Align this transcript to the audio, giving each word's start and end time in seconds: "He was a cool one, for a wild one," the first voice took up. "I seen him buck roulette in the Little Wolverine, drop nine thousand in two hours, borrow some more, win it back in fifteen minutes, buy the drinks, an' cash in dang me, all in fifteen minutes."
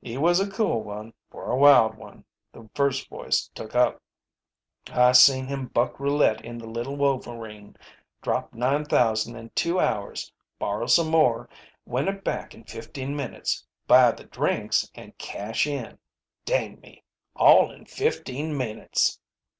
"He 0.00 0.16
was 0.16 0.38
a 0.38 0.48
cool 0.48 0.84
one, 0.84 1.14
for 1.32 1.50
a 1.50 1.56
wild 1.56 1.96
one," 1.96 2.24
the 2.52 2.70
first 2.76 3.08
voice 3.08 3.50
took 3.56 3.74
up. 3.74 4.00
"I 4.88 5.10
seen 5.10 5.48
him 5.48 5.66
buck 5.66 5.98
roulette 5.98 6.44
in 6.44 6.58
the 6.58 6.68
Little 6.68 6.94
Wolverine, 6.94 7.74
drop 8.22 8.54
nine 8.54 8.84
thousand 8.84 9.34
in 9.34 9.50
two 9.56 9.80
hours, 9.80 10.32
borrow 10.60 10.86
some 10.86 11.08
more, 11.10 11.48
win 11.84 12.06
it 12.06 12.22
back 12.22 12.54
in 12.54 12.62
fifteen 12.66 13.16
minutes, 13.16 13.66
buy 13.88 14.12
the 14.12 14.26
drinks, 14.26 14.88
an' 14.94 15.14
cash 15.18 15.66
in 15.66 15.98
dang 16.44 16.78
me, 16.78 17.02
all 17.34 17.72
in 17.72 17.84
fifteen 17.84 18.56
minutes." 18.56 19.18